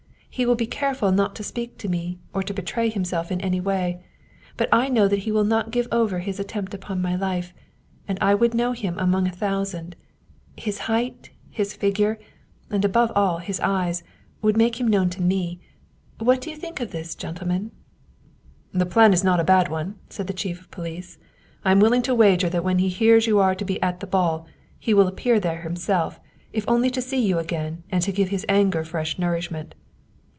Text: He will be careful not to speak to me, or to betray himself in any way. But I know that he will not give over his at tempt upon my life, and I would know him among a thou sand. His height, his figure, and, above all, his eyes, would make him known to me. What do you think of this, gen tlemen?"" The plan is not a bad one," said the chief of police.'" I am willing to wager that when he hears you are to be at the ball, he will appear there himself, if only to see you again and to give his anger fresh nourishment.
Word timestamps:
He 0.33 0.45
will 0.45 0.55
be 0.55 0.65
careful 0.65 1.11
not 1.11 1.35
to 1.35 1.43
speak 1.43 1.77
to 1.79 1.89
me, 1.89 2.17
or 2.33 2.41
to 2.41 2.53
betray 2.53 2.87
himself 2.87 3.33
in 3.33 3.41
any 3.41 3.59
way. 3.59 4.01
But 4.55 4.69
I 4.71 4.87
know 4.87 5.09
that 5.09 5.19
he 5.19 5.31
will 5.31 5.43
not 5.43 5.71
give 5.71 5.89
over 5.91 6.19
his 6.19 6.39
at 6.39 6.47
tempt 6.47 6.73
upon 6.73 7.01
my 7.01 7.17
life, 7.17 7.53
and 8.07 8.17
I 8.21 8.33
would 8.33 8.53
know 8.53 8.71
him 8.71 8.97
among 8.97 9.27
a 9.27 9.35
thou 9.35 9.65
sand. 9.65 9.97
His 10.55 10.79
height, 10.87 11.31
his 11.49 11.73
figure, 11.73 12.17
and, 12.69 12.85
above 12.85 13.11
all, 13.13 13.39
his 13.39 13.59
eyes, 13.59 14.03
would 14.41 14.55
make 14.55 14.79
him 14.79 14.87
known 14.87 15.09
to 15.09 15.21
me. 15.21 15.59
What 16.17 16.39
do 16.39 16.49
you 16.49 16.55
think 16.55 16.79
of 16.79 16.91
this, 16.91 17.13
gen 17.13 17.35
tlemen?"" 17.35 17.71
The 18.71 18.85
plan 18.85 19.11
is 19.11 19.25
not 19.25 19.41
a 19.41 19.43
bad 19.43 19.67
one," 19.67 19.95
said 20.07 20.27
the 20.27 20.33
chief 20.33 20.61
of 20.61 20.71
police.'" 20.71 21.17
I 21.65 21.71
am 21.71 21.81
willing 21.81 22.03
to 22.03 22.15
wager 22.15 22.47
that 22.49 22.63
when 22.63 22.79
he 22.79 22.87
hears 22.87 23.27
you 23.27 23.39
are 23.39 23.53
to 23.53 23.65
be 23.65 23.81
at 23.83 23.99
the 23.99 24.07
ball, 24.07 24.47
he 24.79 24.93
will 24.93 25.09
appear 25.09 25.41
there 25.41 25.63
himself, 25.63 26.21
if 26.53 26.63
only 26.69 26.89
to 26.91 27.01
see 27.01 27.21
you 27.23 27.37
again 27.37 27.83
and 27.91 28.01
to 28.03 28.13
give 28.13 28.29
his 28.29 28.45
anger 28.47 28.85
fresh 28.85 29.19
nourishment. 29.19 29.75